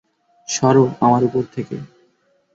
[0.49, 1.77] সরো আমার ওপর থেকে!